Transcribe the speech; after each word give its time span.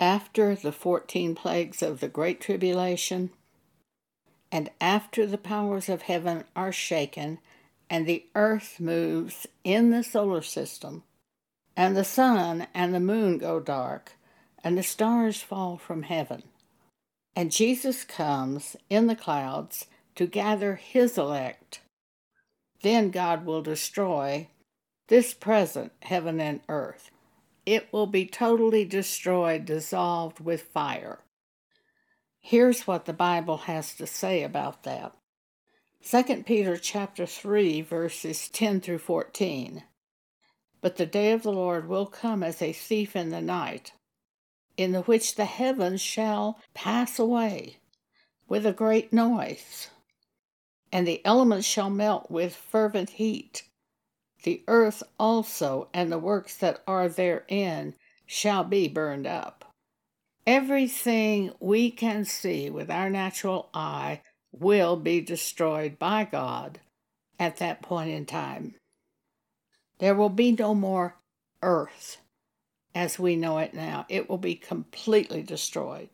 after 0.00 0.54
the 0.54 0.72
fourteen 0.72 1.34
plagues 1.34 1.82
of 1.82 2.00
the 2.00 2.08
Great 2.08 2.40
Tribulation, 2.40 3.30
and 4.50 4.70
after 4.80 5.26
the 5.26 5.38
powers 5.38 5.88
of 5.88 6.02
heaven 6.02 6.44
are 6.54 6.72
shaken, 6.72 7.38
and 7.90 8.06
the 8.06 8.24
earth 8.34 8.80
moves 8.80 9.46
in 9.64 9.90
the 9.90 10.04
solar 10.04 10.42
system, 10.42 11.02
and 11.76 11.96
the 11.96 12.04
sun 12.04 12.66
and 12.74 12.94
the 12.94 13.00
moon 13.00 13.38
go 13.38 13.60
dark, 13.60 14.12
and 14.64 14.76
the 14.76 14.82
stars 14.82 15.40
fall 15.42 15.76
from 15.76 16.02
heaven. 16.02 16.42
And 17.36 17.52
Jesus 17.52 18.04
comes 18.04 18.76
in 18.90 19.06
the 19.06 19.16
clouds 19.16 19.86
to 20.16 20.26
gather 20.26 20.74
his 20.76 21.16
elect. 21.16 21.80
Then 22.82 23.10
God 23.10 23.46
will 23.46 23.62
destroy 23.62 24.48
this 25.08 25.34
present 25.34 25.92
heaven 26.02 26.40
and 26.40 26.60
earth. 26.68 27.10
It 27.68 27.92
will 27.92 28.06
be 28.06 28.24
totally 28.24 28.86
destroyed, 28.86 29.66
dissolved 29.66 30.40
with 30.40 30.72
fire. 30.72 31.18
Here's 32.40 32.86
what 32.86 33.04
the 33.04 33.12
Bible 33.12 33.58
has 33.58 33.94
to 33.96 34.06
say 34.06 34.42
about 34.42 34.84
that. 34.84 35.14
2 36.02 36.44
Peter 36.44 36.78
chapter 36.78 37.26
3 37.26 37.82
verses 37.82 38.48
10 38.48 38.80
through 38.80 39.00
14. 39.00 39.84
But 40.80 40.96
the 40.96 41.04
day 41.04 41.32
of 41.32 41.42
the 41.42 41.52
Lord 41.52 41.90
will 41.90 42.06
come 42.06 42.42
as 42.42 42.62
a 42.62 42.72
thief 42.72 43.14
in 43.14 43.28
the 43.28 43.42
night, 43.42 43.92
in 44.78 44.92
the 44.92 45.02
which 45.02 45.34
the 45.34 45.44
heavens 45.44 46.00
shall 46.00 46.58
pass 46.72 47.18
away 47.18 47.80
with 48.48 48.64
a 48.64 48.72
great 48.72 49.12
noise, 49.12 49.90
and 50.90 51.06
the 51.06 51.20
elements 51.22 51.66
shall 51.66 51.90
melt 51.90 52.30
with 52.30 52.56
fervent 52.56 53.10
heat. 53.10 53.67
The 54.42 54.62
earth 54.68 55.02
also 55.18 55.88
and 55.92 56.12
the 56.12 56.18
works 56.18 56.56
that 56.58 56.82
are 56.86 57.08
therein 57.08 57.94
shall 58.26 58.64
be 58.64 58.88
burned 58.88 59.26
up. 59.26 59.64
Everything 60.46 61.52
we 61.60 61.90
can 61.90 62.24
see 62.24 62.70
with 62.70 62.90
our 62.90 63.10
natural 63.10 63.68
eye 63.74 64.22
will 64.52 64.96
be 64.96 65.20
destroyed 65.20 65.98
by 65.98 66.24
God 66.24 66.80
at 67.38 67.56
that 67.58 67.82
point 67.82 68.10
in 68.10 68.26
time. 68.26 68.74
There 69.98 70.14
will 70.14 70.30
be 70.30 70.52
no 70.52 70.74
more 70.74 71.16
earth 71.62 72.18
as 72.94 73.18
we 73.18 73.36
know 73.36 73.58
it 73.58 73.74
now. 73.74 74.06
It 74.08 74.28
will 74.28 74.38
be 74.38 74.54
completely 74.54 75.42
destroyed, 75.42 76.08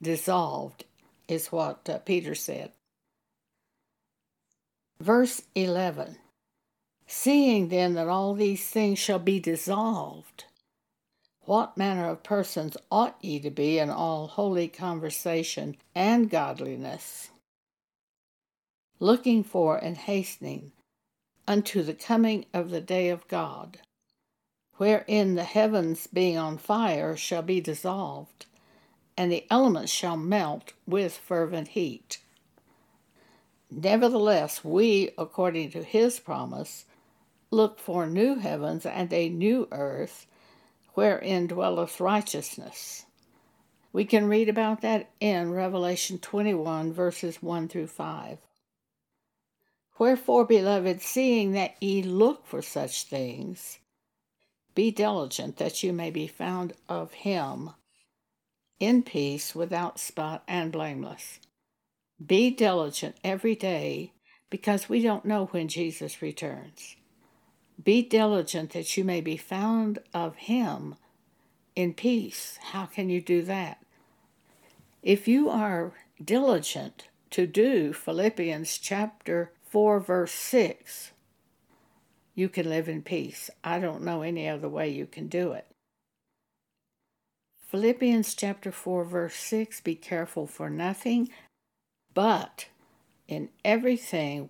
dissolved, 0.00 0.84
is 1.28 1.52
what 1.52 1.88
uh, 1.88 1.98
Peter 1.98 2.34
said. 2.34 2.72
Verse 5.00 5.42
11 5.54 6.16
Seeing 7.06 7.68
then 7.68 7.94
that 7.94 8.08
all 8.08 8.34
these 8.34 8.68
things 8.68 8.98
shall 8.98 9.18
be 9.18 9.40
dissolved, 9.40 10.44
what 11.42 11.76
manner 11.76 12.08
of 12.08 12.22
persons 12.22 12.76
ought 12.90 13.16
ye 13.20 13.38
to 13.40 13.50
be 13.50 13.78
in 13.78 13.90
all 13.90 14.26
holy 14.26 14.68
conversation 14.68 15.76
and 15.94 16.30
godliness? 16.30 17.30
looking 19.00 19.42
for 19.42 19.76
and 19.76 19.96
hastening 19.96 20.72
unto 21.46 21.82
the 21.82 21.94
coming 21.94 22.46
of 22.54 22.70
the 22.70 22.80
day 22.80 23.10
of 23.10 23.28
God, 23.28 23.78
wherein 24.76 25.34
the 25.34 25.44
heavens 25.44 26.06
being 26.06 26.38
on 26.38 26.56
fire 26.56 27.16
shall 27.16 27.42
be 27.42 27.60
dissolved, 27.60 28.46
and 29.16 29.30
the 29.30 29.44
elements 29.50 29.92
shall 29.92 30.16
melt 30.16 30.72
with 30.86 31.16
fervent 31.16 31.68
heat. 31.68 32.18
Nevertheless, 33.70 34.64
we, 34.64 35.10
according 35.18 35.70
to 35.72 35.82
his 35.82 36.18
promise, 36.18 36.86
look 37.54 37.78
for 37.78 38.06
new 38.06 38.36
heavens 38.36 38.84
and 38.84 39.12
a 39.12 39.28
new 39.28 39.68
earth, 39.72 40.26
wherein 40.94 41.46
dwelleth 41.46 42.00
righteousness. 42.00 43.06
We 43.92 44.04
can 44.04 44.28
read 44.28 44.48
about 44.48 44.80
that 44.80 45.10
in 45.20 45.52
Revelation 45.52 46.18
21, 46.18 46.92
verses 46.92 47.42
1 47.42 47.68
through 47.68 47.86
5. 47.86 48.38
Wherefore, 49.98 50.44
beloved, 50.44 51.00
seeing 51.00 51.52
that 51.52 51.80
ye 51.80 52.02
look 52.02 52.44
for 52.46 52.60
such 52.60 53.04
things, 53.04 53.78
be 54.74 54.90
diligent 54.90 55.58
that 55.58 55.84
you 55.84 55.92
may 55.92 56.10
be 56.10 56.26
found 56.26 56.72
of 56.88 57.12
him 57.12 57.70
in 58.80 59.04
peace, 59.04 59.54
without 59.54 60.00
spot, 60.00 60.42
and 60.48 60.72
blameless. 60.72 61.38
Be 62.24 62.50
diligent 62.50 63.14
every 63.22 63.54
day, 63.54 64.12
because 64.50 64.88
we 64.88 65.00
don't 65.00 65.24
know 65.24 65.46
when 65.46 65.68
Jesus 65.68 66.20
returns. 66.20 66.96
Be 67.82 68.02
diligent 68.02 68.70
that 68.70 68.96
you 68.96 69.04
may 69.04 69.20
be 69.20 69.36
found 69.36 69.98
of 70.12 70.36
him 70.36 70.94
in 71.74 71.94
peace. 71.94 72.58
How 72.70 72.86
can 72.86 73.10
you 73.10 73.20
do 73.20 73.42
that? 73.42 73.84
If 75.02 75.28
you 75.28 75.50
are 75.50 75.92
diligent 76.22 77.08
to 77.30 77.46
do 77.46 77.92
Philippians 77.92 78.78
chapter 78.78 79.52
4, 79.64 80.00
verse 80.00 80.32
6, 80.32 81.12
you 82.34 82.48
can 82.48 82.68
live 82.68 82.88
in 82.88 83.02
peace. 83.02 83.50
I 83.62 83.78
don't 83.78 84.02
know 84.02 84.22
any 84.22 84.48
other 84.48 84.68
way 84.68 84.88
you 84.88 85.06
can 85.06 85.28
do 85.28 85.52
it. 85.52 85.66
Philippians 87.74 88.34
chapter 88.34 88.70
4, 88.70 89.04
verse 89.04 89.34
6 89.34 89.80
Be 89.80 89.96
careful 89.96 90.46
for 90.46 90.70
nothing, 90.70 91.28
but 92.14 92.66
in 93.26 93.48
everything 93.64 94.48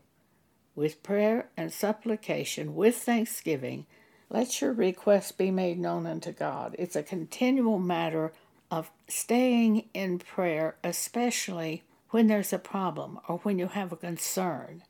with 0.75 1.03
prayer 1.03 1.49
and 1.57 1.73
supplication, 1.73 2.75
with 2.75 2.97
thanksgiving, 2.97 3.87
let 4.31 4.61
your 4.61 4.73
requests 4.73 5.33
be 5.33 5.51
made 5.51 5.79
known 5.79 6.07
unto 6.07 6.33
God. 6.33 6.75
It's 6.79 6.97
a 6.97 7.03
continual 7.03 7.79
matter 7.79 8.33
of 8.71 8.91
staying 9.07 9.89
in 9.95 10.19
prayer, 10.19 10.77
especially 10.83 11.85
when 12.11 12.27
there's 12.27 12.53
a 12.53 12.59
problem 12.59 13.21
or 13.29 13.39
when 13.39 13.59
you 13.59 13.69
have 13.69 13.93
a 13.93 13.97
concern. 13.97 14.83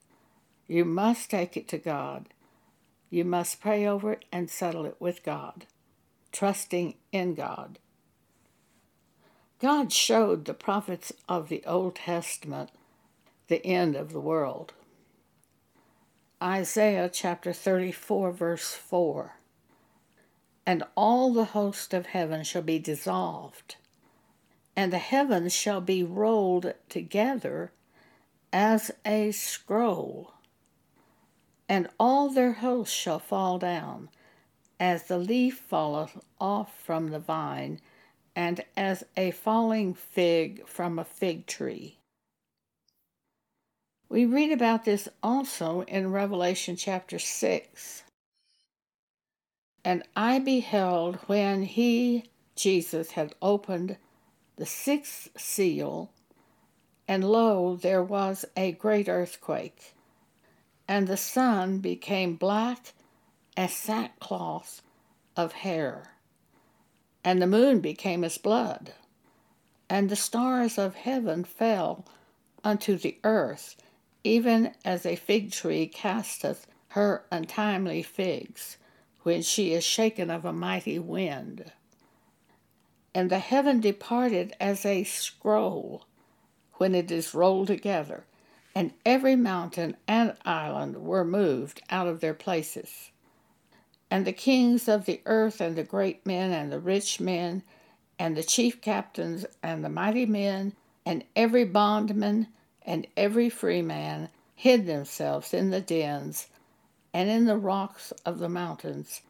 You 0.66 0.84
must 0.84 1.30
take 1.30 1.56
it 1.56 1.68
to 1.68 1.78
God. 1.78 2.28
You 3.10 3.24
must 3.24 3.60
pray 3.60 3.86
over 3.86 4.12
it 4.12 4.24
and 4.32 4.48
settle 4.48 4.86
it 4.86 4.96
with 4.98 5.22
God, 5.22 5.66
trusting 6.32 6.94
in 7.12 7.34
God. 7.34 7.78
God 9.60 9.92
showed 9.92 10.44
the 10.44 10.54
prophets 10.54 11.12
of 11.28 11.48
the 11.48 11.62
Old 11.66 11.96
Testament 11.96 12.70
the 13.48 13.64
end 13.64 13.94
of 13.94 14.12
the 14.12 14.20
world. 14.20 14.72
Isaiah 16.44 17.08
chapter 17.08 17.52
34, 17.52 18.32
verse 18.32 18.74
4 18.74 19.36
And 20.66 20.82
all 20.94 21.32
the 21.32 21.46
host 21.46 21.94
of 21.94 22.06
heaven 22.06 22.44
shall 22.44 22.62
be 22.62 22.78
dissolved, 22.78 23.76
and 24.76 24.92
the 24.92 24.98
heavens 24.98 25.54
shall 25.54 25.80
be 25.80 26.04
rolled 26.04 26.74
together 26.88 27.72
as 28.52 28.90
a 29.06 29.32
scroll 29.32 30.34
and 31.68 31.88
all 31.98 32.28
their 32.28 32.52
hosts 32.52 32.94
shall 32.94 33.18
fall 33.18 33.58
down, 33.58 34.10
as 34.78 35.04
the 35.04 35.18
leaf 35.18 35.58
falleth 35.58 36.18
off 36.40 36.78
from 36.78 37.08
the 37.08 37.18
vine, 37.18 37.80
and 38.36 38.64
as 38.76 39.04
a 39.16 39.30
falling 39.30 39.94
fig 39.94 40.66
from 40.66 40.98
a 40.98 41.04
fig 41.04 41.46
tree. 41.46 41.98
We 44.14 44.26
read 44.26 44.52
about 44.52 44.84
this 44.84 45.08
also 45.24 45.80
in 45.88 46.12
Revelation 46.12 46.76
chapter 46.76 47.18
6. 47.18 48.04
And 49.84 50.04
I 50.14 50.38
beheld 50.38 51.16
when 51.26 51.64
he, 51.64 52.26
Jesus, 52.54 53.10
had 53.10 53.34
opened 53.42 53.96
the 54.54 54.66
sixth 54.66 55.30
seal, 55.36 56.12
and 57.08 57.28
lo, 57.28 57.74
there 57.74 58.04
was 58.04 58.44
a 58.56 58.70
great 58.70 59.08
earthquake. 59.08 59.94
And 60.86 61.08
the 61.08 61.16
sun 61.16 61.78
became 61.78 62.36
black 62.36 62.92
as 63.56 63.72
sackcloth 63.72 64.80
of 65.36 65.54
hair, 65.54 66.12
and 67.24 67.42
the 67.42 67.48
moon 67.48 67.80
became 67.80 68.22
as 68.22 68.38
blood, 68.38 68.92
and 69.90 70.08
the 70.08 70.14
stars 70.14 70.78
of 70.78 70.94
heaven 70.94 71.42
fell 71.42 72.04
unto 72.62 72.96
the 72.96 73.18
earth, 73.24 73.74
even 74.24 74.74
as 74.84 75.06
a 75.06 75.16
fig 75.16 75.52
tree 75.52 75.86
casteth 75.86 76.66
her 76.88 77.24
untimely 77.30 78.02
figs, 78.02 78.78
when 79.22 79.42
she 79.42 79.72
is 79.72 79.84
shaken 79.84 80.30
of 80.30 80.44
a 80.44 80.52
mighty 80.52 80.98
wind. 80.98 81.70
And 83.14 83.30
the 83.30 83.38
heaven 83.38 83.80
departed 83.80 84.54
as 84.58 84.84
a 84.84 85.04
scroll 85.04 86.06
when 86.74 86.94
it 86.94 87.10
is 87.10 87.34
rolled 87.34 87.68
together 87.68 88.24
and 88.74 88.92
every 89.06 89.36
mountain 89.36 89.96
and 90.08 90.34
island 90.44 90.96
were 90.96 91.24
moved 91.24 91.80
out 91.90 92.08
of 92.08 92.20
their 92.20 92.34
places. 92.34 93.10
And 94.10 94.26
the 94.26 94.32
kings 94.32 94.88
of 94.88 95.06
the 95.06 95.20
earth, 95.26 95.60
and 95.60 95.76
the 95.76 95.84
great 95.84 96.26
men, 96.26 96.52
and 96.52 96.72
the 96.72 96.80
rich 96.80 97.20
men, 97.20 97.62
and 98.18 98.36
the 98.36 98.42
chief 98.42 98.80
captains, 98.80 99.46
and 99.62 99.84
the 99.84 99.88
mighty 99.88 100.26
men, 100.26 100.74
and 101.06 101.24
every 101.36 101.64
bondman, 101.64 102.48
and 102.84 103.06
every 103.16 103.48
free 103.48 103.82
man 103.82 104.28
hid 104.54 104.86
themselves 104.86 105.54
in 105.54 105.70
the 105.70 105.80
dens 105.80 106.48
and 107.12 107.28
in 107.30 107.44
the 107.46 107.56
rocks 107.56 108.12
of 108.26 108.38
the 108.38 108.48
mountains, 108.48 109.20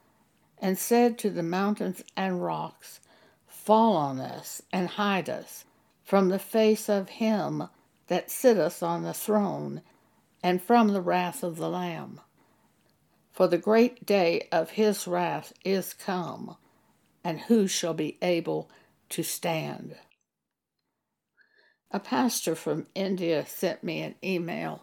and 0.58 0.78
said 0.78 1.18
to 1.18 1.30
the 1.30 1.42
mountains 1.42 2.02
and 2.16 2.42
rocks, 2.42 3.00
fall 3.46 3.96
on 3.96 4.18
us 4.18 4.62
and 4.72 4.88
hide 4.88 5.28
us 5.28 5.64
from 6.02 6.28
the 6.28 6.38
face 6.38 6.88
of 6.88 7.08
him 7.08 7.68
that 8.08 8.30
sitteth 8.30 8.82
on 8.82 9.02
the 9.02 9.14
throne 9.14 9.82
and 10.42 10.62
from 10.62 10.88
the 10.88 11.00
wrath 11.00 11.42
of 11.42 11.56
the 11.56 11.68
Lamb. 11.68 12.20
For 13.32 13.48
the 13.48 13.58
great 13.58 14.06
day 14.06 14.48
of 14.52 14.70
his 14.70 15.06
wrath 15.06 15.52
is 15.64 15.94
come, 15.94 16.56
and 17.24 17.40
who 17.40 17.66
shall 17.66 17.94
be 17.94 18.18
able 18.22 18.70
to 19.08 19.22
stand? 19.22 19.96
A 21.94 22.00
pastor 22.00 22.56
from 22.56 22.88
India 22.96 23.46
sent 23.46 23.84
me 23.84 24.02
an 24.02 24.16
email 24.20 24.82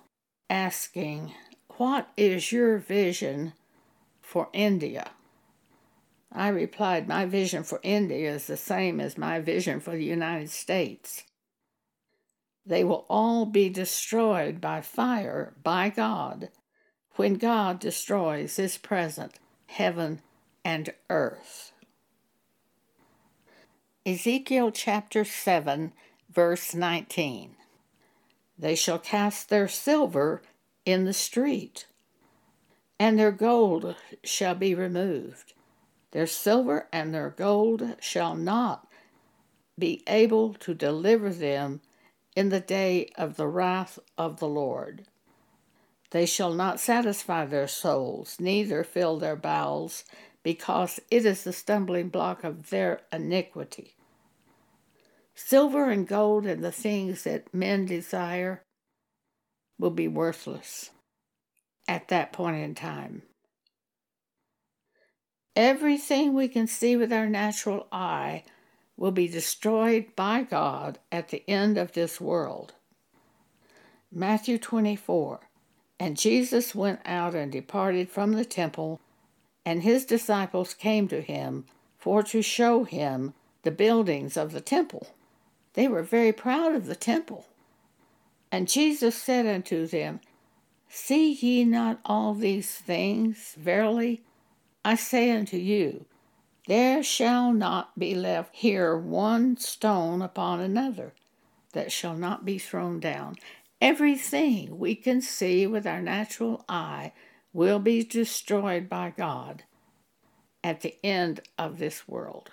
asking, 0.50 1.34
What 1.76 2.08
is 2.16 2.54
your 2.54 2.78
vision 2.78 3.52
for 4.22 4.48
India? 4.54 5.12
I 6.32 6.48
replied, 6.48 7.10
My 7.10 7.26
vision 7.26 7.64
for 7.64 7.82
India 7.84 8.34
is 8.34 8.48
the 8.48 8.56
same 8.56 9.02
as 9.02 9.18
my 9.18 9.42
vision 9.42 9.82
for 9.82 9.92
the 9.92 10.06
United 10.06 10.52
States. 10.52 11.26
They 12.66 12.86
will 12.86 13.06
all 13.10 13.46
be 13.46 13.68
destroyed 13.68 14.62
by 14.62 14.80
fire 14.80 15.54
by 15.62 15.90
God 15.90 16.48
when 17.18 17.34
God 17.34 17.82
destroys 17.82 18.56
His 18.56 18.78
present 18.78 19.34
heaven 19.66 20.22
and 20.64 20.94
earth. 21.10 21.74
Ezekiel 24.06 24.72
chapter 24.72 25.26
7, 25.26 25.92
verse 26.32 26.74
19. 26.74 27.56
They 28.58 28.76
shall 28.76 29.00
cast 29.00 29.50
their 29.50 29.68
silver 29.68 30.42
in 30.86 31.06
the 31.06 31.14
street, 31.14 31.88
and 33.00 33.18
their 33.18 33.32
gold 33.32 33.96
shall 34.24 34.56
be 34.56 34.76
removed. 34.76 35.54
Their 36.12 36.28
silver 36.28 36.88
and 36.92 37.14
their 37.14 37.30
gold 37.30 37.96
shall 38.00 38.36
not 38.36 38.88
be 39.78 40.04
able 40.08 40.54
to 40.56 40.74
deliver 40.74 41.30
them 41.32 41.82
in 42.36 42.50
the 42.50 42.60
day 42.60 43.10
of 43.18 43.36
the 43.36 43.48
wrath 43.48 44.00
of 44.18 44.40
the 44.40 44.48
Lord. 44.48 45.06
They 46.12 46.26
shall 46.26 46.54
not 46.54 46.80
satisfy 46.80 47.46
their 47.46 47.68
souls, 47.68 48.38
neither 48.40 48.84
fill 48.84 49.18
their 49.18 49.36
bowels, 49.36 50.04
because 50.44 51.00
it 51.10 51.26
is 51.26 51.44
the 51.44 51.54
stumbling 51.54 52.10
block 52.10 52.44
of 52.44 52.70
their 52.70 53.02
iniquity. 53.12 53.96
Silver 55.36 55.90
and 55.90 56.08
gold 56.08 56.46
and 56.46 56.64
the 56.64 56.72
things 56.72 57.24
that 57.24 57.54
men 57.54 57.86
desire 57.86 58.64
will 59.80 59.92
be 59.92 60.08
worthless 60.08 60.92
at 61.88 62.08
that 62.10 62.32
point 62.32 62.58
in 62.58 62.76
time. 62.76 63.24
Everything 65.56 66.34
we 66.34 66.48
can 66.48 66.68
see 66.68 66.96
with 66.96 67.12
our 67.12 67.28
natural 67.28 67.88
eye 67.92 68.44
will 68.96 69.12
be 69.12 69.28
destroyed 69.28 70.06
by 70.16 70.44
God 70.44 71.00
at 71.12 71.30
the 71.30 71.44
end 71.50 71.78
of 71.78 71.92
this 71.92 72.22
world. 72.22 72.74
Matthew 74.12 74.58
24 74.58 75.42
And 76.00 76.18
Jesus 76.18 76.76
went 76.76 77.00
out 77.06 77.34
and 77.34 77.52
departed 77.52 78.10
from 78.10 78.34
the 78.34 78.46
temple, 78.46 79.02
and 79.66 79.84
his 79.84 80.06
disciples 80.06 80.74
came 80.74 81.08
to 81.08 81.22
him 81.22 81.66
for 81.98 82.24
to 82.24 82.42
show 82.42 82.84
him 82.84 83.34
the 83.64 83.72
buildings 83.72 84.38
of 84.38 84.52
the 84.52 84.62
temple. 84.62 85.08
They 85.74 85.88
were 85.88 86.04
very 86.04 86.34
proud 86.34 86.76
of 86.76 86.86
the 86.86 86.96
temple. 86.96 87.46
And 88.52 88.68
Jesus 88.68 89.16
said 89.16 89.46
unto 89.46 89.88
them, 89.88 90.20
See 90.90 91.32
ye 91.32 91.64
not 91.64 92.00
all 92.06 92.34
these 92.34 92.70
things? 92.70 93.56
Verily, 93.58 94.22
I 94.84 94.96
say 94.96 95.32
unto 95.32 95.58
you, 95.58 96.06
there 96.68 97.02
shall 97.02 97.54
not 97.54 97.98
be 97.98 98.14
left 98.14 98.56
here 98.56 98.98
one 98.98 99.58
stone 99.58 100.22
upon 100.22 100.60
another 100.60 101.14
that 101.74 101.92
shall 101.92 102.16
not 102.16 102.46
be 102.46 102.58
thrown 102.58 103.00
down. 103.00 103.36
Everything 103.80 104.78
we 104.78 104.96
can 104.96 105.22
see 105.22 105.66
with 105.66 105.88
our 105.88 106.02
natural 106.02 106.64
eye 106.68 107.14
will 107.54 107.80
be 107.80 108.04
destroyed 108.04 108.88
by 108.90 109.14
God 109.16 109.64
at 110.64 110.82
the 110.82 110.96
end 111.04 111.42
of 111.58 111.80
this 111.80 112.08
world. 112.08 112.52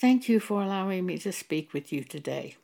Thank 0.00 0.28
you 0.28 0.40
for 0.40 0.62
allowing 0.62 1.06
me 1.06 1.18
to 1.18 1.32
speak 1.32 1.72
with 1.72 1.92
you 1.92 2.04
today. 2.04 2.56